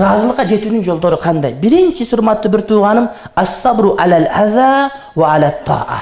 ыраазылыкка 0.00 0.46
жетүүнүн 0.48 0.84
жолдору 0.84 1.18
кандай? 1.20 1.52
Биринчиси 1.52 2.14
урматтуу 2.16 2.50
бир 2.50 2.62
тууганым 2.64 3.10
ассабру 3.34 3.96
алал 4.00 4.26
аза 4.32 4.90
ва 5.14 5.34
ала 5.34 5.52
таа 5.66 6.00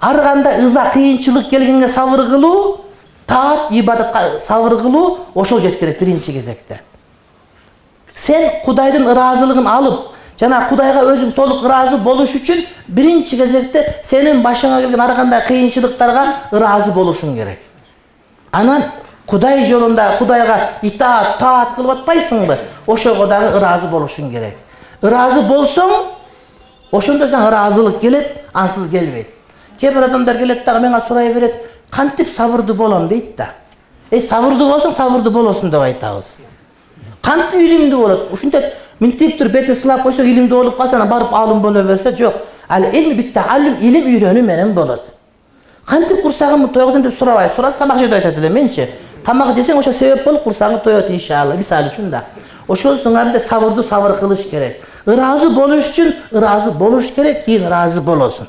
ар 0.00 0.22
кандай 0.22 0.64
ыза 0.64 0.90
кыйынчылык 0.92 1.48
келгенге 1.48 1.88
сабыр 1.88 2.26
кылуу 2.26 2.80
таат 3.26 3.70
ибадатка 3.70 4.38
сабыр 4.38 4.76
кылуу 4.76 5.18
ошол 5.34 5.60
жеткирет 5.60 6.00
биринчи 6.00 6.32
кезекте. 6.32 6.80
Сен 8.14 8.50
кудайдын 8.64 9.06
ыраазылыгын 9.06 9.66
алып 9.66 10.10
жана 10.40 10.66
кудайга 10.68 11.06
өзүң 11.14 11.32
толук 11.34 11.64
ыраазы 11.64 11.96
болуш 11.96 12.34
үчүн 12.34 12.66
биринчи 12.88 13.36
кезекте 13.36 13.86
сенин 14.04 14.42
башыңа 14.42 14.80
келген 14.82 15.00
ар 15.00 15.14
кандай 15.16 15.46
кыйынчылыктарга 15.46 16.26
ыраазы 16.52 16.92
болушуң 16.92 17.34
керек. 17.34 17.58
Анан 18.52 18.84
кудай 19.26 19.64
жолунда 19.68 20.16
кудайга 20.18 20.70
итаат 20.82 21.38
таат 21.38 21.74
кылып 21.76 21.98
атпайсыңбы? 21.98 22.58
Ошого 22.86 23.26
дагы 23.26 23.56
ыраазы 23.58 23.88
болушуң 23.88 24.30
керек. 24.30 24.56
Ыраазы 25.02 25.42
болсоң 25.48 25.92
ошондо 26.92 27.28
сага 27.28 27.48
ыраазылык 27.48 28.00
келет 28.00 28.44
ансыз 28.52 28.88
келбейт. 28.90 29.28
Кээ 29.80 29.92
бир 29.92 30.08
адамдар 30.08 30.36
келет 30.36 30.64
дагы 30.64 30.88
мага 30.88 31.04
сурай 31.06 31.32
берет 31.32 31.54
кантип 31.90 32.28
сабырдуу 32.36 32.76
болом? 32.76 33.08
дейт 33.08 33.36
да. 33.36 33.50
Эй 34.10 34.22
сабырдуу 34.22 34.68
болсоң 34.68 34.92
сабырдуу 34.92 35.32
болосуң 35.32 35.70
деп 35.70 35.80
айтабыз. 35.80 36.36
Кантип 37.22 37.60
илимдүү 37.60 38.00
болот? 38.00 38.32
Ушинтип 38.32 38.64
мынтип 39.00 39.38
туруп 39.38 39.52
бетине 39.52 39.74
сылап 39.74 40.02
койсоң 40.04 40.28
илимдүү 40.28 40.58
болуп 40.58 40.76
калса 40.76 40.96
анан 40.96 41.08
барып 41.08 41.32
аалым 41.32 41.62
боло 41.62 41.82
берсе 41.82 42.14
жок. 42.16 42.34
Ал 42.68 42.84
илм 42.84 43.18
илим 43.18 44.06
үйрөнүү 44.06 44.42
менен 44.42 44.74
болот. 44.74 45.14
Кантип 45.86 46.22
курсагымды 46.22 46.72
тойгузам 46.72 47.02
деп 47.02 47.18
сурабай 47.18 47.50
сураса 47.54 47.78
тамак 47.78 47.98
же 47.98 48.06
деп 48.06 48.14
айтат 48.14 48.38
элем 48.38 48.54
менчи 48.54 48.88
тамак 49.24 49.54
жесең 49.56 49.78
ошо 49.78 49.92
себеп 49.92 50.24
болуп 50.24 50.44
курсагың 50.44 50.82
тоет 50.84 51.10
иншалла 51.10 51.54
мисалы 51.54 51.92
үчүн 51.92 52.10
да. 52.10 52.24
Ошол 52.68 52.98
сыңарындай 52.98 53.40
сабырдуу 53.40 53.84
сабыр 53.84 54.18
кылыш 54.18 54.46
керек. 54.50 54.82
Ыраазы 55.06 55.50
болуш 55.50 55.90
үчүн 55.90 56.12
ыраазы 56.32 56.72
болуш 56.72 57.10
керек 57.12 57.44
кийин 57.44 57.66
ыраазы 57.68 58.00
болосуң 58.00 58.48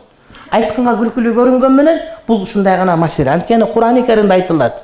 айтканга 0.56 0.96
күлкүлүү 1.00 1.34
көрүнгөн 1.36 1.74
менен 1.76 2.00
бул 2.28 2.44
ушундай 2.44 2.78
гана 2.78 2.96
маселе. 2.96 3.32
Анткени 3.32 3.68
курани 3.72 4.06
каримде 4.06 4.34
айтылат. 4.38 4.84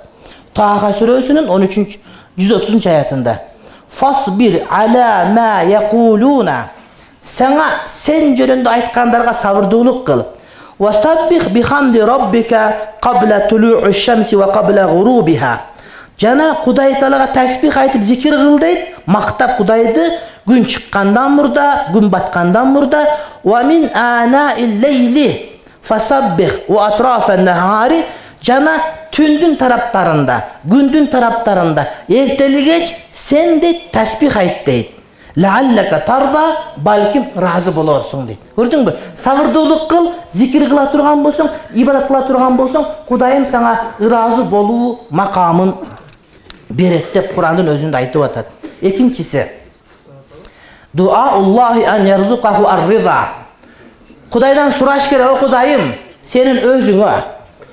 Таха 0.53 0.91
сүрөсүнүн 0.95 1.47
он 1.49 1.66
үчүнчү 1.67 1.99
жүз 2.38 2.51
отузунчу 2.57 2.89
аятында. 2.91 3.38
Фасбир 3.89 4.61
ала 4.69 5.25
ма 5.31 5.63
якулуна 5.69 6.71
сага 7.21 7.85
сен 7.88 8.35
жөнүндө 8.39 8.71
айткандарга 8.71 9.33
сабырдуулук 9.33 10.05
кыл 10.07 10.25
жана 16.22 16.53
кудай 16.64 16.95
таалага 17.00 17.27
таспих 17.33 17.77
айтып 17.77 18.03
зикир 18.03 18.38
кыл 18.38 18.59
дейт 18.59 18.95
мактап 19.05 19.58
кудайды 19.58 20.08
күн 20.47 20.66
чыккандан 20.66 21.36
мурда 21.36 21.67
күн 21.94 22.09
баткандан 22.09 22.67
мурда 22.67 23.05
мин 23.44 23.89
лейли 24.81 25.59
фасаббих 25.81 26.59
атрафа 26.69 27.38
нахари 27.38 28.03
жана 28.41 28.78
түндүн 29.13 29.58
тараптарында 29.59 30.38
күндүн 30.69 31.09
тараптарында 31.11 31.86
эртели 32.09 32.63
кеч 32.66 32.95
сен 33.11 33.59
дейт. 33.59 33.91
Таспих 33.91 34.38
айт 34.38 34.66
дейт 34.66 34.91
балким 36.78 37.25
ыраазы 37.35 37.72
болорсуң 37.72 38.25
дейт. 38.28 38.39
Көрдүңбү 38.56 38.95
сабырдуулук 39.16 39.88
кыл 39.89 40.11
зикир 40.33 40.67
кыла 40.67 40.88
турган 40.91 41.23
болсоң 41.23 41.50
ибадат 41.73 42.08
кыла 42.08 42.22
турган 42.28 42.58
болсоң 42.58 42.85
кудайым 43.08 43.45
сага 43.45 43.94
ыраазы 44.00 44.44
болуу 44.44 45.00
макамын 45.09 45.73
берет 46.72 47.14
деп 47.14 47.33
курандын 47.36 47.69
өзүндө 47.73 47.97
айтып 47.97 48.23
атат. 48.23 48.47
Экинчиси 48.81 49.47
кудайдан 54.31 54.72
сураш 54.72 55.07
керек 55.09 55.28
о 55.28 55.35
кудайым 55.40 55.94
сенин 56.23 56.57
өзүңө 56.57 57.12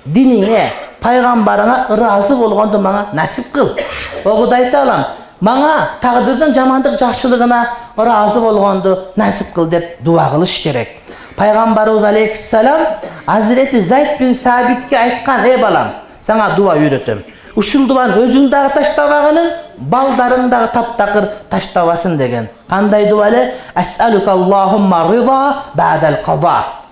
диниңе 0.07 0.65
пайгамбарыңа 1.03 1.87
ыраазы 1.95 2.37
болгонду 2.37 2.79
мага 2.79 3.07
насип 3.13 3.51
кыл. 3.53 3.77
О 4.25 4.37
кудай 4.37 4.71
таалам 4.71 5.05
мага 5.41 5.91
тагдырдын 6.03 6.55
жамандык 6.55 6.99
жакшылыгына 6.99 7.61
ыраазы 7.97 8.41
болгонду 8.41 8.99
насип 9.17 9.53
кыл 9.53 9.67
деп 9.67 10.01
дуба 10.01 10.29
кылыш 10.33 10.59
керек. 10.63 10.89
Пайгамбарыбыз 11.37 12.05
алейхисалам 12.05 12.81
азирети 13.27 13.81
зайд 13.81 14.19
бин 14.19 14.39
сабитке 14.43 14.97
айткан 14.97 15.45
эй 15.45 15.57
балам 15.63 15.93
сага 16.21 16.55
дуба 16.57 16.75
үйрөтөм 16.75 17.23
ушул 17.59 17.87
дубаны 17.89 18.21
өзүң 18.23 18.49
дагы 18.53 18.71
таштабагының 18.77 19.49
балдарың 19.91 20.49
дагы 20.51 20.71
таптакыр 20.73 21.29
таштабасын 21.51 22.17
деген. 22.19 22.49
Кандай 22.69 23.09
дуба 23.11 23.29
эле 23.29 23.55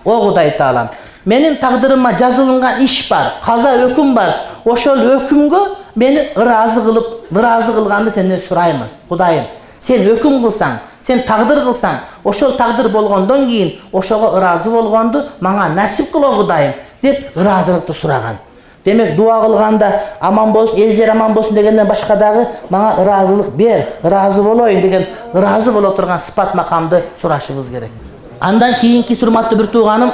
о 0.05 0.19
кудай 0.21 0.51
таалам 0.57 0.89
менин 1.25 1.57
тагдырыма 1.57 2.13
жазылынган 2.17 2.81
иш 2.83 3.09
бар 3.09 3.33
каза 3.43 3.75
өкүм 3.87 4.13
бар. 4.15 4.35
Ошол 4.65 4.99
өкүмгө 4.99 5.59
мени 5.95 6.29
ыраазы 6.35 6.81
кылып 6.81 7.31
ыраазы 7.31 7.73
кылганды 7.73 8.11
сенден 8.11 8.41
сураймын 8.47 8.87
кудайым. 9.09 9.45
Сен 9.79 10.07
өкүм 10.07 10.41
кылсаң 10.43 10.79
сен 11.01 11.23
тагдыр 11.27 11.61
кылсаң 11.63 12.01
ошол 12.23 12.57
тагдыр 12.57 12.89
болгондон 12.89 13.47
кийин 13.47 13.79
ошого 13.91 14.37
ыраазы 14.37 14.69
болгонду 14.69 15.23
мага 15.39 15.69
насип 15.69 16.11
кыл 16.11 16.25
о 16.25 16.35
кудайым 16.37 16.73
деп 17.01 17.37
ыраазылыкты 17.37 17.93
сураган 17.93 18.37
демек 18.87 19.15
дуба 19.17 19.41
кылганда 19.41 20.01
аман 20.21 20.53
болсун 20.53 20.79
эл 20.79 20.95
жер 20.95 21.09
аман 21.09 21.33
болсун 21.33 21.55
дегенден 21.55 21.87
башка 21.87 22.15
дагы 22.15 22.47
мага 22.69 23.01
ыраазылык 23.01 23.49
бер 23.49 23.87
ыраазы 24.03 24.41
болоюн 24.41 24.81
деген 24.81 25.05
ыраазы 25.33 25.71
боло 25.71 25.91
турган 25.91 26.19
сыпат 26.19 26.55
макамды 26.55 27.03
сурашыбыз 27.21 27.67
керек. 27.69 27.91
Андан 28.39 28.75
кийинкиси 28.75 29.23
урматтуу 29.25 29.57
бир 29.57 29.67
тууганым 29.67 30.11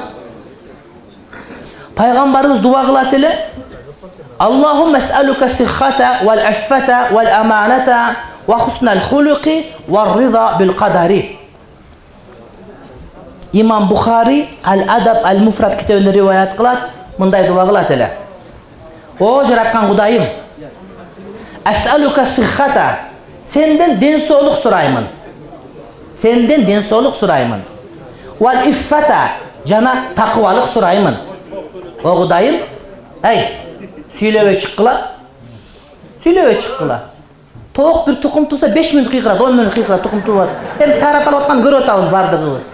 пайгамбарыбыз 1.96 2.58
дуба 2.60 2.84
кылат 2.86 3.14
эле 3.14 3.38
аллахумма 4.40 4.98
асалука 4.98 5.50
сихата 5.50 6.20
вал 6.24 6.40
аффата 6.40 7.10
вал 7.12 7.28
аманата 7.28 8.16
ва 8.48 8.58
хуснал 8.58 8.98
хулуqi 9.10 9.68
ва 9.88 10.18
риза 10.18 10.56
бил 10.58 10.74
кадари 10.74 11.40
имам 13.52 13.88
бухари 13.88 14.50
ал 14.64 14.80
адаб 14.88 15.18
ал 15.24 15.38
муфрат 15.38 15.78
китебинде 15.78 16.12
риваят 16.12 16.56
кылат 16.56 16.80
мындай 17.20 17.48
дуба 17.48 17.66
кылат 17.68 17.92
эле 17.92 18.10
о 19.20 19.46
жараткан 19.46 19.88
кудайым. 19.88 20.24
Сенден 23.44 24.00
ден 24.00 24.20
соолук 24.20 24.58
сураймын. 24.58 25.08
Сенден 26.14 26.66
ден 26.66 26.84
соолук 26.84 27.16
сураймын. 27.16 27.62
Вал 28.40 28.70
иффата. 28.70 29.32
Жана 29.66 29.96
такыбалык 30.16 30.68
сураймын. 30.68 31.18
О 32.04 32.16
кудайым 32.16 32.62
эй 33.24 33.48
сүйлөбөй 34.20 34.60
чыккыла. 34.60 35.12
Сүйлөбөй 36.24 36.62
чыккыла. 36.62 37.14
Тоок 37.74 38.06
бир 38.06 38.16
тукум 38.22 38.46
туса 38.46 38.68
беш 38.70 38.92
мүнөт 38.94 39.10
кыйкырат 39.10 39.42
он 39.42 39.56
мүнөт 39.58 39.74
кыйкырат 39.74 40.04
тукум 40.04 40.20
атып 40.20 40.82
эми 40.84 41.00
таарат 41.02 41.26
алып 41.26 41.40
атканын 41.40 41.64
көрүп 41.66 41.84
атабыз 41.84 42.10
баардыгыбыз 42.14 42.68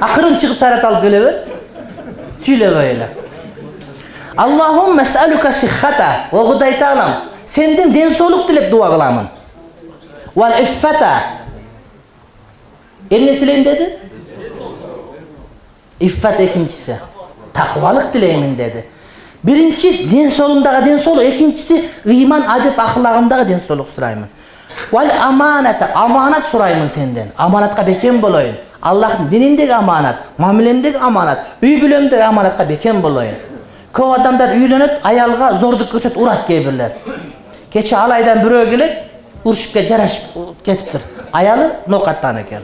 акырын 0.00 0.38
чыгып 0.42 0.58
таарат 0.58 0.84
алып 0.84 1.04
келе 1.04 1.20
бер 1.22 1.36
сүйлөбөй 2.42 2.90
эле 2.96 3.08
о 6.32 6.44
кудай 6.46 6.78
таалам 6.78 7.10
сенден 7.46 7.92
ден 7.92 8.10
соолук 8.14 8.46
тилеп 8.46 8.70
дуба 8.70 8.88
кыламын. 8.88 9.28
Вал 10.34 10.52
иффата. 10.62 11.22
Эмне 13.10 13.36
тилейм 13.36 13.64
деди? 13.64 13.96
Иффат 15.98 16.40
экинчиси. 16.40 17.00
Такыбалык 17.52 18.12
тилеймин 18.12 18.54
деди. 18.54 18.84
Биринчи 19.42 20.04
ден 20.04 20.30
соолугумдагы 20.30 20.84
ден 20.84 21.00
соолук 21.00 21.24
экинчиси 21.24 21.90
ыйман 22.04 22.44
адеп 22.48 22.78
аклагымдагы 22.78 23.44
ден 23.44 23.60
соолук 23.60 23.88
сураймын. 23.92 24.28
Вал 24.92 25.08
аманата 25.20 25.90
аманат 25.94 26.46
сураймын 26.46 26.88
сенден. 26.88 27.32
Аманатка 27.36 27.82
бекем 27.82 28.20
болоюн. 28.20 28.54
Аллахтын 28.80 29.28
дининдеги 29.28 29.70
аманат 29.70 30.16
мамилемдеги 30.36 30.96
аманат 31.00 31.38
үй 31.60 31.80
бүлөмдөгү 31.80 32.22
аманатка 32.22 32.64
бекем 32.64 33.00
болоюн 33.00 33.34
көп 33.98 34.14
адамдар 34.20 34.54
үйлөнөт 34.54 35.00
аялга 35.02 35.52
зордук 35.58 35.90
көрсөтүп 35.90 36.22
урат 36.22 36.46
кээ 36.46 36.64
бирлер 36.64 36.92
кечээ 37.72 37.98
алайдан 37.98 38.42
бирөө 38.44 38.66
келет 38.70 38.98
урушупка 39.44 39.82
жарашып 39.86 40.22
кетиптир. 40.64 41.02
Аялы 41.32 41.70
ноокаттаган 41.86 42.42
экен. 42.42 42.62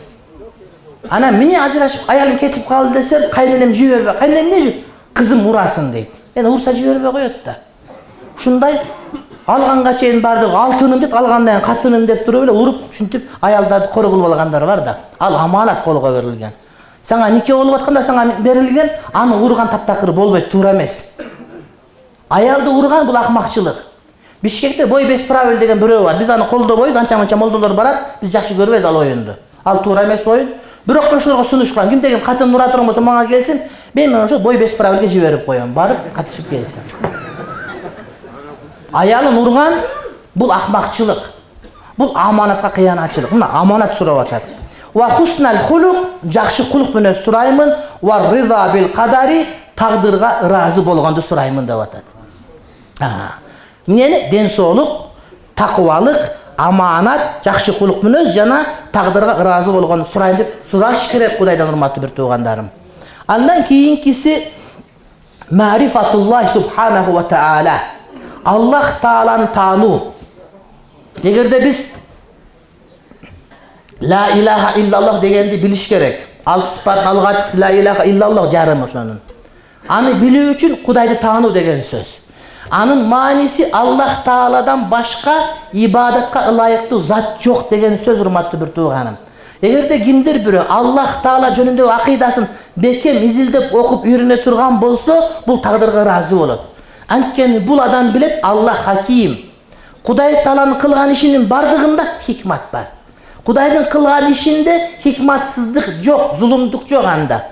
Анан 1.10 1.34
эмне 1.34 1.58
ажырашып 1.60 2.08
аялым 2.08 2.38
кетип 2.38 2.66
калды 2.68 3.00
десе 3.00 3.28
кайненем 3.28 3.74
жибербей 3.74 4.14
кайненем 4.18 4.52
эмне 4.52 4.84
кызым 5.12 5.46
урасын 5.46 5.92
дейт. 5.92 6.10
Эми 6.34 6.48
урса 6.48 6.72
жибербей 6.72 7.12
коет 7.12 7.44
да. 7.44 7.58
Ушундай 8.36 8.80
алганга 9.46 9.94
чейин 9.98 10.20
баардыгы 10.22 10.56
алтыным 10.56 11.00
дейт 11.00 11.14
алгандан 11.14 11.60
кийин 11.60 11.66
катыным 11.66 12.06
деп 12.06 12.24
туруп 12.24 12.42
эле 12.44 12.52
уруп 12.52 12.90
ушинтип 12.90 13.28
аялдарды 13.40 13.88
кор 13.88 14.04
кылып 14.04 14.26
алгандар 14.26 14.66
бар 14.66 14.80
да. 14.80 14.98
Ал 15.18 15.36
аманат 15.36 15.82
колго 15.84 16.10
берилген. 16.10 16.52
Сага 17.02 17.28
нике 17.30 17.54
болуп 17.54 17.74
атканда 17.74 18.02
сага 18.02 18.32
берилген 18.38 18.90
аны 19.12 19.36
урган 19.36 19.68
таптакыр 19.68 20.12
болбойт 20.12 20.50
туура 20.50 20.72
эмес 20.72 21.04
аялды 22.34 22.70
урган 22.70 23.06
бул 23.06 23.16
акмакчылык. 23.16 23.76
Бишкекте 24.42 24.86
бой 24.86 25.06
без 25.06 25.22
правил 25.22 25.58
деген 25.58 25.78
бирөө 25.78 26.02
бар. 26.04 26.18
Биз 26.18 26.30
аны 26.30 26.44
колдобойбуз 26.44 26.96
анча 26.96 27.16
мынча 27.16 27.36
молдолор 27.36 27.74
барат 27.74 28.18
биз 28.20 28.32
жакшы 28.32 28.54
көрбөйбүз 28.54 28.84
ал 28.84 28.96
оюнду. 28.96 29.36
Ал 29.64 29.82
туура 29.82 30.04
эмес 30.04 30.26
оюн. 30.26 30.48
Бирок 30.84 31.10
мен 31.10 31.16
ошолорго 31.18 31.44
сунуш 31.44 31.72
кылам. 31.72 31.90
Кимдеген 31.90 32.20
катынын 32.20 32.54
ура 32.54 32.68
турган 32.68 32.86
болсо 32.86 33.00
мага 33.00 33.28
келсин 33.28 33.60
мен 33.94 34.14
ошо 34.14 34.38
бой 34.38 34.56
без 34.56 34.72
правилге 34.72 35.08
жиберип 35.08 35.44
коем. 35.46 35.72
Барып 35.72 35.96
катышып 36.14 36.48
келсин. 36.48 36.80
Аялын 38.92 39.38
урган 39.38 39.74
бул 40.34 40.52
акмакчылык. 40.52 41.22
Бул 41.96 42.12
аманатка 42.14 42.70
кыянатчылык. 42.70 43.30
Мына 43.30 43.48
аманат 43.52 43.96
сурап 43.96 44.26
атат. 44.26 44.42
Ва 44.92 45.08
хуснал 45.10 45.56
хулук 45.68 45.96
жакшы 46.24 46.64
кулук 46.64 46.90
мүнөз 46.94 47.22
сураймын. 47.24 47.76
Ва 48.02 48.20
риза 48.32 48.68
бил 48.72 48.88
кадари 48.88 49.46
тагдырга 49.76 50.40
ыраазы 50.42 50.82
болгонду 50.82 51.22
сураймын 51.22 51.66
деп 51.66 51.78
атат 51.78 52.13
эмнени 53.00 54.30
ден 54.30 54.48
соолук 54.48 55.06
такыбалык 55.54 56.30
аманат 56.56 57.44
жакшы 57.44 57.72
кулук 57.72 58.02
мүнөз 58.02 58.32
жана 58.34 58.64
тагдырга 58.92 59.36
ыраазы 59.40 59.72
болгонду 59.72 60.06
сурайм 60.12 60.36
деп 60.36 60.54
сураш 60.70 61.08
керек 61.08 61.38
кудайдан 61.38 61.68
урматтуу 61.68 62.02
бир 62.02 62.10
туугандарым 62.10 62.70
андан 63.26 63.64
кийинкиси 63.64 64.52
марифатуллахи 65.50 66.52
субханаху 66.52 67.12
ва 67.12 67.22
таала. 67.22 67.78
Аллах 68.44 69.00
тааланы 69.00 69.46
таануу. 69.48 70.14
Эгерде 71.22 71.60
биз 71.60 71.88
ла 74.00 74.28
илаха 74.34 74.78
иллаллах 74.78 75.20
дегенди 75.20 75.56
билиш 75.56 75.86
керек. 75.86 76.20
Алты 76.44 76.68
сыпатын 76.74 77.06
алгачкысы 77.06 77.58
ла 77.58 77.70
илаха 77.70 78.04
иллаллах 78.04 78.50
жарым 78.50 78.84
ошонун. 78.84 79.20
Аны 79.88 80.14
билүү 80.14 80.54
үчүн 80.54 80.76
кудайды 80.84 81.16
таануу 81.16 81.50
деген 81.52 81.80
сөз 81.80 82.18
анын 82.70 83.04
мааниси 83.08 83.68
аллах 83.72 84.24
тааладан 84.24 84.88
башка 84.88 85.34
ибадатка 85.72 86.48
ылайыктуу 86.50 86.98
зат 86.98 87.40
жок 87.40 87.68
деген 87.70 87.98
сөз 87.98 88.20
урматтуу 88.20 88.60
бир 88.60 88.68
тууганым. 88.68 89.16
Эгерде 89.60 89.98
кимдир 89.98 90.38
бирөө 90.44 90.66
аллах 90.68 91.22
таала 91.22 91.50
жөнүндөгү 91.54 91.88
акыйдасын 91.88 92.48
бекем 92.76 93.22
изилдеп 93.24 93.72
окуп 93.74 94.04
үйрөнө 94.04 94.42
турган 94.44 94.78
болсо 94.78 95.14
бул 95.46 95.60
тагдырга 95.60 96.02
ыраазы 96.02 96.36
болот. 96.36 96.60
Анткени 97.08 97.58
бул 97.58 97.80
адам 97.80 98.12
билет 98.12 98.40
аллах 98.42 98.84
хаким. 98.84 99.38
Кудай 100.02 100.42
тааланын 100.44 100.78
кылган 100.78 101.12
ишинин 101.12 101.46
баардыгында 101.46 102.04
хикмат 102.26 102.68
бар. 102.72 102.88
Кудайдын 103.44 103.88
кылган 103.90 104.30
ишинде 104.32 104.90
хикматсыздык 105.02 106.02
жок 106.02 106.34
зулумдук 106.36 106.88
жок 106.88 107.04
анда. 107.04 107.44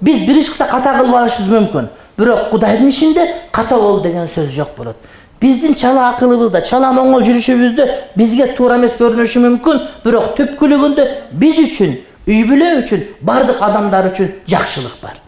Биз 0.00 0.26
бир 0.26 0.36
иш 0.36 0.48
кылсак 0.48 0.70
ката 0.70 0.92
кылып 0.98 1.14
алышыбыз 1.14 1.48
мүмкүн 1.48 1.88
бирок 2.16 2.50
кудайдын 2.50 2.88
ишинде 2.88 3.34
ката 3.52 3.76
бол 3.76 4.00
деген 4.00 4.26
сөз 4.28 4.50
жок 4.50 4.76
болот. 4.76 4.96
Биздин 5.40 5.74
чала 5.74 6.08
акылыбызда 6.10 6.62
чала 6.62 6.92
моңол 6.92 7.22
жүрүшүбүздө 7.22 7.86
бизге 8.16 8.46
туура 8.56 8.78
эмес 8.78 8.96
көрүнүшү 8.98 9.42
мүмкүн. 9.44 9.80
Бирок 10.04 10.32
түпкүлүгүндө 10.38 11.06
биз 11.32 11.60
үчүн 11.66 11.98
үй 12.26 12.42
бүлө 12.48 12.70
үчүн 12.80 13.04
баардык 13.20 13.60
адамдар 13.60 14.08
үчүн 14.12 14.32
жакшылык 14.48 14.96
бар. 15.02 15.20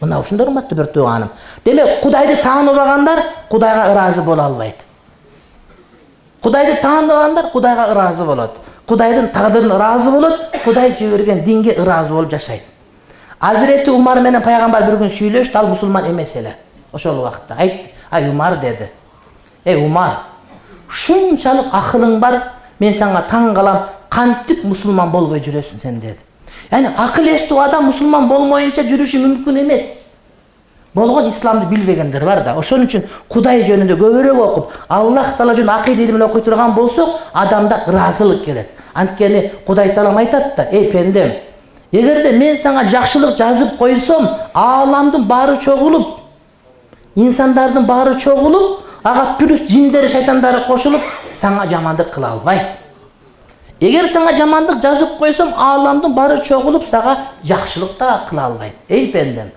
Мына 0.00 0.20
ушундай 0.20 0.46
урматтуу 0.46 0.78
бир 0.78 0.86
тууганым. 0.86 1.30
Демек 1.64 2.00
кудайды 2.02 2.36
тааныбагандар 2.42 3.24
кудайга 3.50 3.90
ыраазы 3.92 4.22
боло 4.22 4.42
албайт. 4.44 4.86
Кудайды 6.42 6.80
тааныбагандар 6.80 7.50
кудайга 7.50 7.90
ыраазы 7.90 8.24
болот. 8.24 8.50
Кудайдын 8.86 9.32
тагдырына 9.32 9.74
ыраазы 9.74 10.10
болот 10.10 10.40
кудай 10.64 10.94
жиберген 10.96 11.42
динге 11.42 11.72
ыраазы 11.72 12.12
болуп 12.12 12.30
жашайт 12.30 12.62
азирети 13.40 13.90
умар 13.90 14.20
менен 14.20 14.42
пайгамбар 14.42 14.86
бир 14.86 14.98
күн 15.00 15.10
сүйлөштү 15.10 15.58
ал 15.58 15.68
мусулман 15.68 16.10
эмес 16.10 16.36
эле. 16.36 16.56
Ошол 16.92 17.20
убакытта. 17.20 17.56
Айт 17.58 17.90
ай 18.10 18.28
умар 18.30 18.58
деди. 18.60 18.88
Эй 19.64 19.76
умар 19.76 20.18
ушунчалык 20.88 21.74
акылың 21.74 22.18
бар 22.20 22.40
мен 22.78 22.94
сага 22.94 23.24
таң 23.30 23.52
калам 23.54 23.84
кантип 24.10 24.64
мусулман 24.64 25.10
болбой 25.10 25.40
жүрөсүң 25.40 25.82
сен? 25.82 26.00
деди. 26.00 26.18
Акыл 26.96 27.28
эстүү 27.28 27.60
адам 27.64 27.86
мусулман 27.90 28.28
болмоюнча 28.28 28.84
жүрүшү 28.86 29.20
мүмкүн 29.22 29.62
эмес. 29.62 29.96
Болгон 30.94 31.28
исламды 31.28 31.66
билбегендер 31.66 32.24
бар 32.24 32.42
да 32.44 32.54
ошон 32.56 32.86
үчүн 32.86 33.04
кудай 33.28 33.66
жөнүндө 33.68 33.98
көбүрөөк 34.00 34.40
окуп 34.40 34.72
аллах 34.88 35.34
таала 35.36 35.54
жөнүндө 35.54 35.74
акыйда 35.80 36.02
илимин 36.02 36.22
окуй 36.24 36.42
турган 36.42 36.72
болсок 36.74 37.18
адамда 37.34 37.82
ыраазылык 37.86 38.44
келет. 38.44 38.70
Анткени 38.94 39.50
кудай 39.66 39.92
таалам 39.94 40.16
айтат 40.16 40.56
да 40.56 40.68
эй 40.70 40.90
пендем 40.90 41.32
эгерде 41.92 42.32
мен 42.32 42.56
сага 42.56 42.84
жакшылык 42.90 43.36
жазып 43.36 43.76
койсом 43.78 44.28
ааламдын 44.54 45.24
баары 45.24 45.58
чогулуп 45.60 46.20
инсандардын 47.14 47.86
баары 47.86 48.18
чогулуп 48.20 48.80
ага 49.04 49.36
плюс 49.38 49.60
жиндери 49.68 50.08
шайтандары 50.08 50.64
кошулуп 50.66 51.00
сага 51.34 51.66
жамандык 51.68 52.10
кыла 52.10 52.32
албайт. 52.32 52.78
Эгер 53.80 54.06
сага 54.08 54.36
жамандык 54.36 54.82
жазып 54.82 55.18
койсом 55.18 55.54
ааламдын 55.56 56.14
баары 56.14 56.42
чогулуп 56.42 56.84
сага 56.90 57.18
жакшылык 57.44 57.98
да 57.98 58.22
кыла 58.28 58.46
албайт. 58.46 58.74
Эй 58.88 59.08
пендем 59.12 59.50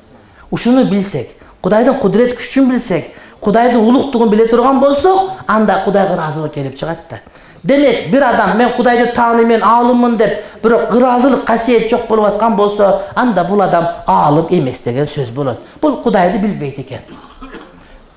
ушуну 0.52 0.86
билсек 0.86 1.30
кудайдын 1.62 2.00
кудурет 2.00 2.38
күчүн 2.38 2.70
билсек 2.70 3.12
кудайдын 3.42 3.80
улуктугун 3.80 4.30
биле 4.30 4.48
турган 4.48 4.80
болсок 4.80 5.32
анда 5.48 5.82
кудайга 5.86 6.14
ыраазылык 6.14 6.54
келип 6.54 6.78
чыгат 6.78 7.00
да 7.10 7.20
демек 7.64 8.12
бир 8.12 8.24
адам 8.24 8.58
мен 8.58 8.72
кудайды 8.72 9.12
тааныймын 9.14 9.64
аалыммын 9.64 10.18
деп 10.18 10.44
бирок 10.64 10.94
ыраазылык 10.94 11.44
касиет 11.46 11.90
жок 11.90 12.08
болуп 12.08 12.26
аткан 12.26 12.56
болсо 12.56 13.02
анда 13.16 13.44
бул 13.44 13.62
адам 13.62 13.88
аалым 14.08 14.48
эмес 14.50 14.82
деген 14.82 15.08
сөз 15.08 15.32
болот. 15.32 15.58
Бул 15.82 16.02
кудайды 16.02 16.40
билбейт 16.40 16.80
экен. 16.80 17.00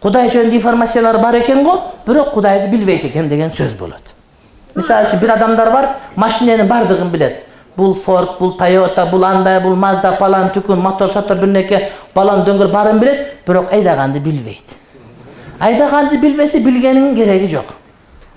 Кудай 0.00 0.29
жөнүндө 0.31 0.56
информациялар 0.56 1.19
бар 1.19 1.41
экен 1.41 1.65
го 1.65 1.81
бирок 2.06 2.33
кудайды 2.33 2.69
билбейт 2.69 3.05
экен 3.05 3.29
деген 3.29 3.50
сөз 3.50 3.77
болот. 3.77 4.15
Мисалы 4.75 5.09
үчүн 5.09 5.21
бир 5.21 5.35
адамдар 5.37 5.71
бар 5.71 5.88
машиненин 6.17 6.69
баардыгын 6.69 7.11
билет. 7.11 7.45
Бул 7.77 7.95
форд 7.95 8.38
бул 8.38 8.56
тойота 8.56 9.06
бул 9.06 9.25
андай 9.25 9.61
бул 9.61 9.75
мазда 9.75 10.12
палан 10.12 10.50
түкүн 10.55 10.81
мотор 10.81 11.11
сотор 11.11 11.38
бирнеке 11.38 11.91
балон 12.15 12.45
дөңгөр 12.45 12.71
баарын 12.71 12.99
билет 12.99 13.47
бирок 13.47 13.73
айдаганды 13.73 14.21
билбейт. 14.21 14.77
Айдаганды 15.59 16.19
билбесе 16.19 16.61
билгенинин 16.61 17.15
кереги 17.17 17.49
жок 17.49 17.81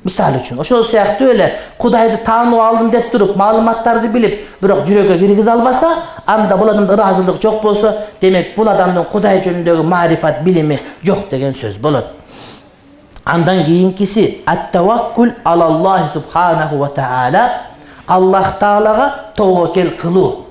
мисалы 0.06 0.38
үчүн 0.38 0.60
ошол 0.62 0.84
сыяктуу 0.86 1.31
эле 1.34 1.52
кудайды 1.81 2.19
таанып 2.25 2.62
алдым 2.62 2.92
деп 2.94 3.12
туруп 3.12 3.36
маалыматтарды 3.36 4.07
билип 4.13 4.36
бирок 4.62 4.84
жүрөккө 4.86 5.18
киргизе 5.19 5.52
албаса 5.52 5.90
анда 6.25 6.57
бул 6.57 6.69
адамда 6.69 6.94
ыраазылык 6.94 7.42
жок 7.42 7.62
болсо 7.63 7.96
демек 8.22 8.54
бул 8.56 8.69
адамдын 8.69 9.06
кудай 9.12 9.42
жөнүндөгү 9.42 9.84
маарифат 9.84 10.44
билими 10.44 10.80
жок 11.04 11.28
деген 11.30 11.56
сөз 11.57 11.80
болот. 11.80 12.06
Андан 13.25 13.63
кийинкиси 13.66 14.44
аттаваккул 14.46 15.32
алаллахи 15.44 16.13
субханаху 16.13 16.77
ва 16.77 16.89
таала 16.89 17.50
аллах 18.08 18.60
таалага 18.60 19.34
тобокел 19.36 19.89
кылуу. 19.91 20.46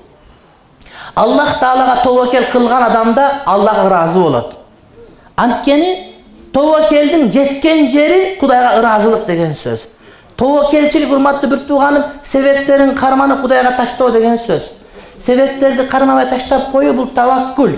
Аллах 1.15 1.59
таалага 1.59 2.03
тобокел 2.03 2.43
кылган 2.51 2.83
адамда 2.83 3.41
аллага 3.45 3.87
ыраазы 3.87 4.19
болот. 4.19 4.57
Анткени 5.37 6.14
тобокелдин 6.55 7.31
жеткен 7.33 7.89
жери 7.91 8.37
кудайга 8.39 8.79
ыраазылык 8.79 9.25
деген 9.27 9.51
сөз. 9.55 9.89
Тобокелчилик 10.37 11.11
урматтуу 11.11 11.49
бир 11.49 11.59
тууганым 11.67 12.03
себептерин 12.23 12.95
карманып 12.95 13.41
кудайга 13.41 13.75
таштоо 13.75 14.09
деген 14.09 14.37
сөз. 14.37 14.71
Себептерди 15.17 15.83
кармабай 15.87 16.29
таштап 16.29 16.71
коюу 16.71 16.93
бул 16.93 17.07
таваккул 17.07 17.75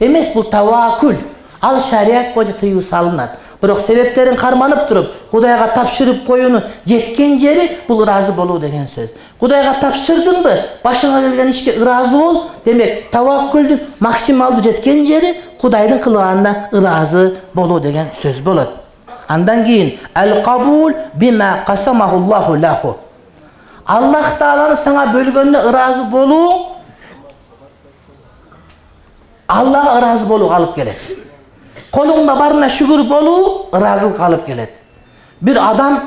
эмес 0.00 0.32
бул 0.34 0.42
тавакул 0.42 1.14
ал 1.60 1.80
шарият 1.80 2.34
боюнча 2.34 2.58
тыюу 2.58 2.82
салынат 2.82 3.38
бирок 3.62 3.80
себептерин 3.80 4.36
карманып 4.36 4.88
туруп 4.88 5.06
кудайга 5.30 5.68
тапшырып 5.74 6.26
коюунун 6.26 6.62
жеткен 6.86 7.38
жери 7.38 7.78
бул 7.88 8.02
ыраазы 8.02 8.32
болуу 8.32 8.58
деген 8.58 8.86
сөз. 8.86 9.08
Кудайга 9.40 9.74
тапшырдыңбы 9.80 10.54
башыңа 10.84 11.22
келген 11.28 11.50
ишке 11.50 11.72
ыраазы 11.80 12.18
бол 12.18 12.42
демек 12.64 13.10
таваккулдун 13.10 13.80
максималдуу 14.00 14.62
жеткен 14.62 15.06
жери 15.06 15.40
кудайдын 15.60 16.00
кылганына 16.00 16.68
ыраазы 16.72 17.36
болуу 17.54 17.80
деген 17.80 18.10
сөз 18.22 18.42
болот. 18.42 18.68
Андан 19.28 19.64
кийин 19.64 19.98
аллах 23.88 24.34
тааланы 24.38 24.76
сага 24.76 25.06
бөлгөнүнө 25.14 25.62
ыраазы 25.70 26.04
болуу 26.12 26.76
аллага 29.48 29.96
ыраазы 29.98 30.26
болууга 30.28 30.56
алып 30.56 30.74
келет 30.76 31.27
колуңда 31.92 32.34
барына 32.38 32.68
шүгүр 32.72 33.04
болуу 33.08 33.68
ыраазылыкка 33.72 34.24
алып 34.26 34.46
келет. 34.46 34.70
Бир 35.40 35.58
адам 35.62 36.00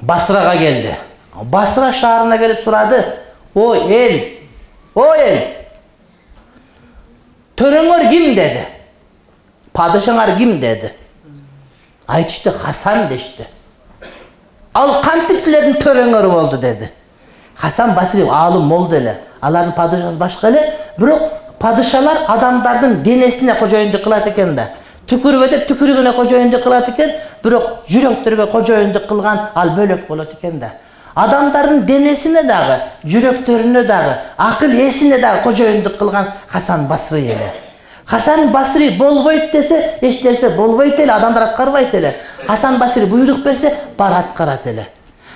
басрага 0.00 0.56
келди. 0.58 0.94
Басра 1.42 1.92
шаарына 1.92 2.38
келип 2.38 2.60
сурады. 2.64 3.02
Ой 3.54 3.78
эл 3.78 4.16
ой 4.94 5.18
эл 5.20 5.38
төрөңөр 7.56 8.08
ким? 8.10 8.34
деди. 8.34 8.66
Падышаңар 9.72 10.36
ким? 10.38 10.58
деди. 10.60 10.92
Айтышты 12.06 12.50
хасан 12.50 13.08
дешти. 13.08 13.46
Ал 14.74 15.00
кантип 15.02 15.44
силердин 15.44 15.78
төрөңөр 15.80 16.28
болду? 16.30 16.58
деди. 16.58 16.90
Хасан 17.56 17.94
басри 17.94 18.22
аалым 18.28 18.68
болду 18.68 18.96
эле. 18.96 19.18
Алардын 19.40 19.72
падышасы 19.72 20.16
башка 20.16 20.48
эле 20.48 20.74
бирок 20.98 21.22
падышалар 21.62 22.18
адамдардын 22.28 23.02
денесине 23.02 23.54
кожоюндук 23.54 24.02
кылат 24.02 24.26
экен 24.26 24.56
да. 24.56 24.68
Түкүрбө 25.06 25.48
деп 25.50 25.66
түкүргөнө 25.68 26.12
кожоюндук 26.16 26.62
кылат 26.62 26.88
экен 26.90 27.12
бирок 27.44 27.86
жүрөктөргө 27.88 28.48
кожоюндук 28.50 29.06
кылган 29.06 29.38
ал 29.54 29.70
бөлөк 29.76 30.08
болот 30.08 30.34
экен 30.34 30.58
да. 30.58 30.72
Адамдардын 31.14 31.84
денесине 31.86 32.42
дагы 32.48 32.80
жүрөктөрүнө 33.04 33.84
дагы 33.86 34.16
акыл 34.38 34.74
эсине 34.88 35.18
дагы 35.18 35.42
кожоюндук 35.44 35.98
кылган 35.98 36.32
хасан 36.48 36.88
басрый 36.88 37.28
эле. 37.34 37.52
Хасан 38.06 38.50
басри 38.50 38.90
болбойт 38.98 39.52
десе 39.52 39.98
эч 40.00 40.22
нерсе 40.24 40.50
болбойт 40.50 40.98
эле 40.98 41.12
адамдар 41.12 41.42
аткарбайт 41.50 41.94
эле. 41.94 42.16
Хасан 42.46 42.78
басри 42.78 43.06
буйрук 43.06 43.44
берсе 43.44 43.74
баары 43.96 44.16
аткарат 44.24 44.66
эле 44.66 44.88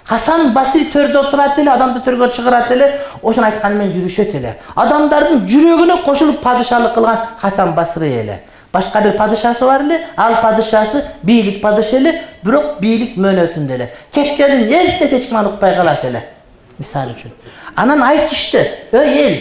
хасан 0.06 0.52
басри 0.54 0.86
төрдө 0.92 1.26
отурат 1.26 1.58
эле 1.58 1.70
адамды 1.70 2.00
төргө 2.04 2.28
чыгарат 2.34 2.70
эле 2.70 2.90
ошону 3.22 3.46
айтканы 3.46 3.74
менен 3.80 3.94
жүрүшөт 3.96 4.36
эле. 4.38 4.54
Адамдардын 4.76 5.42
жүрөгүнө 5.50 6.02
кошулуп 6.04 6.40
падышалык 6.42 6.94
кылган 6.94 7.24
хасан 7.40 7.74
басри 7.74 8.12
эле. 8.20 8.40
Башка 8.72 9.00
бир 9.00 9.16
падышасы 9.16 9.64
бар 9.66 9.82
эле 9.82 10.00
ал 10.16 10.36
падышасы 10.42 11.02
бийлик 11.22 11.60
падыша 11.62 11.96
эле 11.96 12.22
бирок 12.44 12.78
бийлик 12.80 13.16
мөөнөтүндө 13.16 13.74
эле. 13.74 13.90
Кеткендин 14.12 14.70
эртеси 14.70 15.16
эч 15.16 15.28
ким 15.28 15.38
аны 15.38 15.48
укпай 15.48 15.74
калат 15.74 16.04
эле 16.04 16.22
мисалы 16.78 17.16
үчүн. 17.16 17.32
Анан 17.74 18.02
айтышты 18.02 18.62
эй 18.92 19.18
эл 19.26 19.36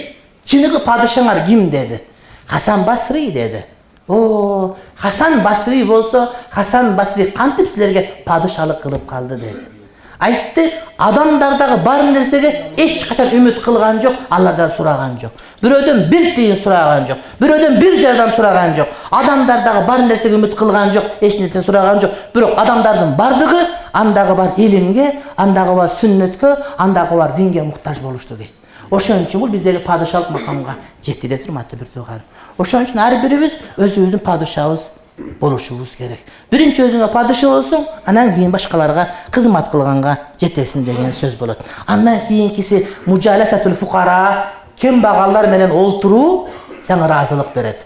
чыныгы 0.46 0.84
падышаңар 0.86 1.46
ким? 1.46 1.70
деди. 1.70 2.02
Хасан 2.48 2.86
басри 2.86 3.30
деди. 3.32 3.66
О 4.08 4.76
хасан 4.98 5.42
басри 5.44 5.84
болсо 5.84 6.32
хасан 6.50 6.96
басри 6.96 7.32
кантип 7.32 7.68
силерге 7.74 8.10
падышалык 8.26 8.82
кылып 8.82 9.06
калды? 9.06 9.36
деди 9.36 9.75
айтты 10.20 10.72
адамдар 10.98 11.58
дагы 11.58 11.78
бар 11.84 12.04
нерсеге 12.04 12.52
эч 12.78 13.06
качан 13.08 13.30
үмүт 13.36 13.62
кылган 13.64 14.00
жок 14.02 14.16
алладан 14.30 14.72
сураган 14.72 15.18
жок. 15.20 15.32
Бирөөдөн 15.62 16.10
бир 16.10 16.34
тыйын 16.36 16.58
сураган 16.58 17.08
жок 17.08 17.18
бирөөдөн 17.40 17.80
бир 17.80 18.00
жардам 18.02 18.32
сураган 18.36 18.76
жок. 18.76 18.88
Адамдар 19.12 19.64
дагы 19.64 19.86
бар 19.88 20.06
нерсеге 20.08 20.36
үмүт 20.36 20.56
кылган 20.56 20.92
жок 20.92 21.06
эч 21.22 21.40
нерсе 21.40 21.62
сураган 21.62 22.00
жок. 22.00 22.12
Бирок 22.34 22.58
адамдардын 22.58 23.16
баардыгы 23.16 23.68
андагы 23.94 24.36
бар 24.36 24.54
илимге 24.58 25.14
андагы 25.38 25.76
бар 25.76 25.90
сүннөткө 25.90 26.56
андагы 26.78 27.18
бар 27.18 27.36
динге 27.36 27.64
муктаж 27.64 28.00
болушту 28.00 28.36
дейт. 28.36 28.54
Ошон 28.92 29.26
үчүн 29.26 29.40
бул 29.40 29.50
биздеги 29.50 29.80
падышалык 29.82 30.30
макамга 30.30 30.76
жетти 31.02 31.28
да 31.28 31.40
урматтуу 31.48 31.80
бир 31.80 31.88
тууганым 31.94 32.22
ошон 32.58 32.84
үчүн 32.86 33.00
ар 33.02 33.16
бирибиз 33.24 33.56
өзүбүздүн 33.78 34.22
падышабыз 34.22 34.90
болушубуз 35.18 35.96
керек. 35.96 36.20
Биринчи 36.52 36.84
өзүңө 36.84 37.08
падыша 37.14 37.48
болсоң 37.48 37.86
анан 38.06 38.34
кийин 38.36 38.52
башкаларга 38.52 39.08
кызмат 39.32 39.70
кылганга 39.72 40.18
жетесиң 40.42 40.84
деген 40.86 41.14
сөз 41.16 41.38
болот. 41.40 41.60
Андан 41.88 42.26
кийинкиси 42.28 42.86
мужаласатул 43.06 43.74
фукара 43.74 44.52
кембагалдар 44.76 45.48
менен 45.50 45.72
олтуруу 45.72 46.50
сага 46.82 47.06
ыраазылык 47.06 47.54
берет. 47.56 47.86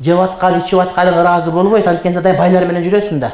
Жеп 0.00 0.18
аткан 0.18 0.60
ичип 0.60 0.78
атканыңа 0.78 1.24
ыраазы 1.24 1.50
болбойсуң 1.50 1.96
анткени 1.96 2.14
сен 2.14 2.36
байлар 2.38 2.66
менен 2.66 2.84
жүрөсүң 2.86 3.20
да. 3.20 3.32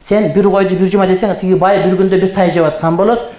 Сен 0.00 0.32
бир 0.32 0.48
койду 0.48 0.76
бир 0.78 0.88
жума 0.88 1.06
десең 1.06 1.34
тиги 1.36 1.58
бай 1.58 1.82
бир 1.82 1.98
күндө 1.98 2.20
бир 2.20 2.34
тай 2.34 2.52
жеп 2.52 2.64
аткан 2.64 2.96
болот. 2.96 3.32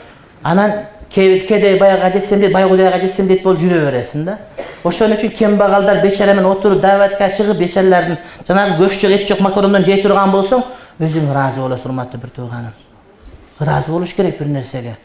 Анан 0.43 0.83
кедей 1.13 1.79
байга 1.79 2.11
жетсем 2.11 2.39
дейт 2.39 2.53
бай 2.53 2.67
кудайга 2.67 2.99
жетсем 2.99 3.27
дейт 3.27 3.43
болуп 3.43 3.59
жүрө 3.59 3.85
бересиң 3.85 4.25
да. 4.25 4.37
Ошон 4.83 5.11
үчүн 5.13 5.35
кембагалдар 5.35 6.01
бечара 6.01 6.33
менен 6.33 6.49
отуруп 6.49 6.81
дабатка 6.81 7.29
чыгып 7.37 7.57
бечаралардын 7.57 8.17
жанагы 8.47 8.83
көч 8.83 9.01
жок 9.01 9.11
эт 9.11 9.27
жок 9.27 9.39
макарондон 9.39 9.83
жей 9.83 10.01
турган 10.01 10.31
болсоң 10.31 10.63
өзүң 10.99 11.29
ыраазы 11.31 11.59
болосуң 11.61 11.91
урматтуу 11.91 12.21
бир 12.21 12.29
тууганым 12.29 12.73
ыраазы 13.61 13.91
болуш 13.91 14.13
керек 14.13 14.39
бир 14.39 14.47
нерсеге. 14.47 14.97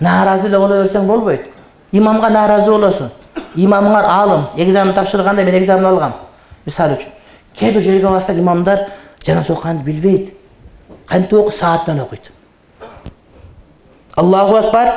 Нааразы 0.00 0.48
эле 0.48 0.58
боло 0.58 0.82
берсең 0.82 1.06
болбойт. 1.06 1.46
Имамга 1.92 2.30
нааразы 2.30 2.70
болосуң. 2.70 3.10
Имамыңар 3.54 4.04
аалым 4.08 4.46
экзамен 4.56 4.94
тапшырганда 4.94 5.44
мен 5.44 5.58
экзамен 5.60 5.86
алгам. 5.86 6.14
Мисалы 6.66 6.96
үчүн 6.96 7.12
кээ 7.58 7.72
бир 7.72 7.82
жерге 7.82 8.08
барсак 8.08 8.36
имамдар 8.36 8.88
жаназа 9.24 9.52
окуганды 9.52 9.84
билбейт. 9.84 10.32
Кантип 11.06 11.38
окуйт 11.38 11.54
саат 11.54 11.86
менен 11.86 12.02
окуйт. 12.02 12.32
Аллаху 14.16 14.56
акбар 14.56 14.88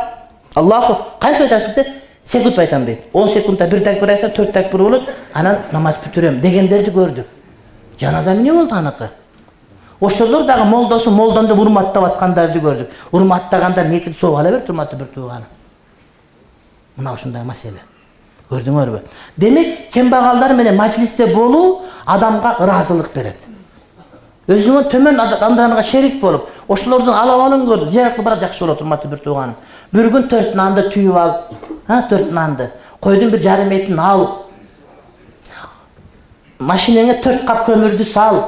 аллаху 0.56 0.98
кантип 1.20 1.42
айтасың 1.42 1.68
десе 1.68 1.94
секунд 2.24 2.60
айтам 2.60 2.86
дейт. 2.86 3.02
Он 3.14 3.30
секундта 3.30 3.68
бир 3.68 3.84
такбир 3.84 4.10
айтсам 4.10 4.32
төрт 4.32 4.54
такбир 4.54 4.82
болот 4.82 5.10
анан 5.34 5.58
намаз 5.72 5.96
бүтүрөм 6.04 6.40
дегендерди 6.42 6.92
көрдүк. 6.92 7.26
Жаназа 8.00 8.34
эмне 8.34 8.54
болду 8.54 8.76
аныкы? 8.76 9.10
Ошолор 10.02 10.46
дагы 10.46 10.66
молдосу 10.66 11.12
молдом 11.12 11.48
деп 11.48 11.60
урматтап 11.60 12.04
аткандарды 12.04 12.60
көрдүк. 12.60 12.88
Урматтагандар 13.12 13.88
ниетин 13.88 14.14
сооп 14.14 14.40
ала 14.40 14.52
берди 14.52 14.72
урматтуу 14.72 15.00
бир 15.00 15.08
тууганым 15.08 15.48
мына 16.98 17.14
ушундай 17.14 17.44
маселе. 17.44 17.82
Көрдүңөрбү? 18.50 19.02
Демек 19.38 19.92
кембагалдар 19.92 20.54
менен 20.54 20.76
мажлисте 20.78 21.28
болуу 21.28 21.82
адамга 22.06 22.56
ыраазылык 22.60 23.12
берет. 23.14 23.36
Өзүңө 24.48 24.84
төмөн 24.92 25.20
адамдарга 25.20 25.82
шерик 25.84 26.20
болуп 26.22 26.50
ошолордун 26.70 27.14
алабалын 27.14 27.66
көрүп 27.66 27.90
зыярат 27.90 28.14
кылып 28.14 28.26
барат 28.26 28.44
жакшы 28.44 28.64
болот 28.64 28.82
урматтуу 28.82 29.10
бир 29.10 29.20
тууганым 29.24 29.56
бир 29.96 30.10
күн 30.12 30.28
төрт 30.32 30.56
нанды 30.58 30.90
түйүп 30.94 31.16
алып 31.20 32.10
төрт 32.10 32.32
нанды. 32.32 32.70
Койдун 33.02 33.32
бир 33.32 33.42
жарым 33.42 33.72
этин 33.72 34.00
ал. 34.00 34.26
Машинеңе 36.60 37.20
төрт 37.24 37.46
кап 37.48 37.66
көмүрдү 37.68 38.06
сал. 38.12 38.42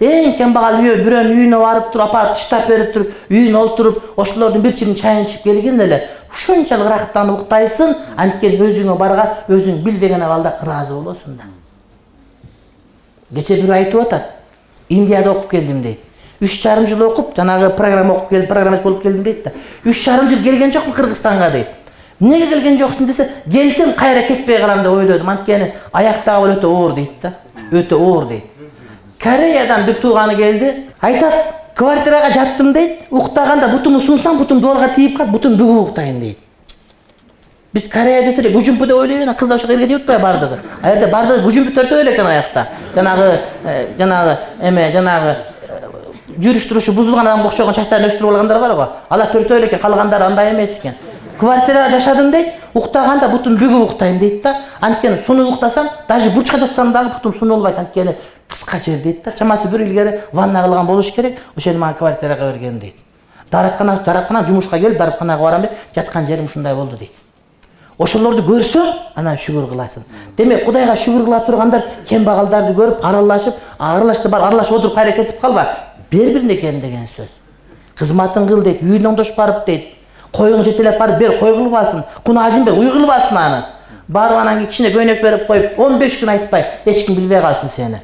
Эң 0.00 0.34
кембагал 0.38 0.80
үйө 0.82 0.96
бирөөнүн 1.04 1.36
үйүнө 1.38 1.58
барып 1.62 1.92
туруп 1.92 2.08
апарып 2.08 2.34
таштап 2.34 2.66
берип 2.68 2.92
туруп 2.92 3.30
үйүнө 3.30 3.58
олтуруп 3.60 4.18
ошолордун 4.18 4.62
бир 4.62 4.74
чирим 4.74 4.94
чайын 4.98 5.24
ичип 5.24 5.44
келгенде 5.46 5.84
эле 5.84 6.00
ушунчалык 6.32 6.88
ырахаттанып 6.88 7.44
уктайсың 7.44 7.94
анткени 8.18 8.58
өзүңө 8.66 8.96
барга 8.98 9.28
өзүң 9.48 9.84
билбеген 9.84 10.22
абалда 10.26 10.56
ыраазы 10.64 10.96
болосуң 10.96 11.38
да. 11.38 11.46
Кечээ 13.34 13.62
бирөө 13.62 13.76
айтып 13.76 14.02
атат. 14.02 14.34
Индияда 14.88 15.30
окуп 15.30 15.50
келдим 15.50 15.80
дейт 15.82 16.02
үч 16.44 16.60
жарым 16.62 16.86
жыл 16.86 17.02
окуп 17.08 17.34
жанагы 17.36 17.70
программа 17.76 18.14
окуп 18.14 18.28
келип 18.28 18.48
программист 18.48 18.82
болуп 18.82 19.02
келдим 19.02 19.22
дейт 19.24 19.44
да. 19.44 19.52
Үч 19.84 20.04
жарым 20.04 20.28
жыл 20.28 20.42
келген 20.44 20.72
жокмун 20.72 20.94
кыргызстанга 20.94 21.50
дейт. 21.50 21.68
Эмнеге 22.20 22.46
келген 22.46 22.78
жоксуң 22.78 23.08
десе 23.08 23.28
келсем 23.50 23.92
кайра 23.92 24.22
кетпей 24.28 24.60
калам 24.60 24.82
деп 24.82 24.92
ойлодум. 24.92 25.28
Анткени 25.30 25.72
аяктагы 25.92 26.54
өтө 26.54 26.70
оор 26.70 26.94
дейт 26.94 27.20
да. 27.22 27.32
Өтө 27.72 27.98
оор 27.98 28.28
дейт. 28.28 28.44
Кореядан 29.20 29.84
бир 29.86 30.00
тууганы 30.00 30.36
келди. 30.36 30.72
Айтат 31.00 31.34
квартирага 31.74 32.30
жаттым 32.32 32.72
дейт. 32.72 33.08
Уктаганда 33.10 33.68
бутумду 33.68 34.00
сунсам 34.00 34.38
бутум 34.38 34.60
дубалга 34.60 34.94
тиип 34.94 35.16
калат 35.16 35.32
бутум 35.32 35.56
бүгүп 35.58 35.88
уктайм 35.88 36.20
дейт. 36.20 36.38
Биз 37.72 37.88
корея 37.88 38.22
десе 38.22 38.40
эле 38.40 38.50
гужумпу 38.50 38.86
деп 38.86 38.96
ойлойбуз 38.96 39.24
анан 39.24 39.34
кыздар 39.34 39.56
ошол 39.56 39.70
жерге 39.70 39.86
тийип 39.88 40.02
атпайбы 40.02 40.22
баардыгы 40.22 40.58
ал 40.82 40.92
жерде 40.92 41.06
баардыгы 41.10 41.42
гужумпу 41.42 41.72
төртөө 41.74 42.00
эле 42.02 42.12
экен 42.14 42.26
аякта. 42.26 42.68
Жанагы 42.94 43.40
жанагы 43.98 44.38
эме 44.62 44.92
жанагы 44.92 45.36
жүрүш 46.38 46.68
турушу 46.68 46.92
бузулган 46.92 47.26
адамга 47.26 47.48
окшогон 47.48 47.74
чачтарын 47.74 48.10
өстүрүп 48.10 48.30
алгандар 48.30 48.60
барго 48.60 48.88
алар 49.08 49.32
төртөө 49.32 49.58
эле 49.58 49.66
экен 49.68 49.80
калгандары 49.80 50.24
андай 50.24 50.52
эмес 50.52 50.78
экен. 50.78 50.94
Квартирада 51.38 51.90
жашадым 51.90 52.30
дейт 52.30 52.54
уктаганда 52.74 53.28
бутум 53.28 53.56
бүгүп 53.58 53.90
уктайм 53.90 54.18
дейт 54.18 54.42
да. 54.42 54.56
Анткени 54.80 55.18
сунуп 55.18 55.54
уктасам 55.54 55.88
даже 56.08 56.30
бурчка 56.30 56.58
жатсам 56.58 56.92
дагы 56.92 57.14
бутум 57.14 57.34
сунулбайт 57.34 57.78
анткени 57.78 58.16
кыска 58.48 58.80
жер 58.84 59.02
дейт 59.02 59.24
да. 59.24 59.32
Чамасы 59.32 59.68
бир 59.68 59.82
илгери 59.82 60.20
ванна 60.32 60.62
кылган 60.62 60.86
болуш 60.86 61.10
керек 61.10 61.38
эле 61.56 61.78
мага 61.78 61.98
квартирага 61.98 62.52
берген 62.52 62.78
дейт. 62.78 62.96
Даараткана 63.50 64.00
дааратканан 64.04 64.46
жумушка 64.46 64.78
келип 64.78 64.98
дааратканага 64.98 65.42
барам 65.42 65.62
деп 65.62 65.72
жаткан 65.94 66.26
жерим 66.26 66.44
ушундай 66.44 66.74
болду 66.74 66.96
дейт. 66.96 67.12
Ошолорду 67.98 68.42
көрсөң 68.42 68.88
анан 69.14 69.36
шүгүр 69.38 69.68
кыласың. 69.70 70.02
Демек 70.36 70.64
кудайга 70.64 70.96
шүгүр 70.96 71.24
кыла 71.24 71.40
тургандар 71.46 71.84
кембагалдарды 72.08 72.74
көрүп 72.74 73.04
аралашып 73.06 73.54
аралашты 73.78 74.28
барып 74.28 74.46
аралашып 74.48 74.78
отуруп 74.78 74.94
кайра 74.96 75.12
кетип 75.12 75.40
калба 75.40 75.68
бер 76.10 76.32
бирине 76.34 76.54
экен 76.54 76.80
деген 76.80 77.06
сөз. 77.08 77.40
Кызматын 77.98 78.48
кыл 78.48 78.62
дейт 78.62 78.82
үйүнө 78.82 79.12
оңдош 79.12 79.34
барып 79.36 79.66
дейт. 79.66 79.84
Коюңду 80.32 80.70
жетелеп 80.70 80.98
барып 80.98 81.18
бер 81.18 81.38
кой 81.38 81.54
кылбасын? 81.54 82.02
Кунажин 82.24 82.64
бер 82.64 82.78
уй 82.78 82.90
кылбасын 82.90 83.36
аны. 83.36 83.64
Барып 84.08 84.38
анан 84.38 84.58
кийин 84.58 84.70
кичине 84.70 84.90
көйнөк 84.90 85.22
берип 85.22 85.46
коюп 85.46 85.78
он 85.78 85.98
беш 85.98 86.18
күн 86.20 86.32
айтпай 86.32 86.66
эч 86.84 87.04
ким 87.06 87.16
билбей 87.16 87.40
калсын 87.40 87.68
сени. 87.68 88.00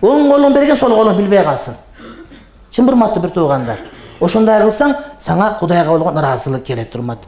Оң 0.00 0.28
колуң 0.30 0.54
берген 0.54 0.76
сол 0.76 0.94
колуң 0.94 1.16
билбей 1.16 1.42
калсын. 1.44 1.74
Чын 2.70 2.88
урматтуу 2.88 3.22
бир 3.22 3.30
туугандар. 3.30 3.82
Ошондой 4.20 4.62
кылсаң 4.62 4.94
сага 5.18 5.56
кудайга 5.60 5.90
болгон 5.90 6.18
ыраазылык 6.18 6.64
келет 6.64 6.94
урмат 6.94 7.18